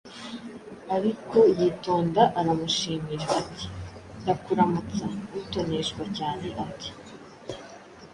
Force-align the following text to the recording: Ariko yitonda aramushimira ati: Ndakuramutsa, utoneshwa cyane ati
Ariko 0.95 1.37
yitonda 1.59 2.23
aramushimira 2.39 3.25
ati: 3.39 3.65
Ndakuramutsa, 4.21 5.05
utoneshwa 5.39 6.03
cyane 6.17 6.47
ati 6.65 6.89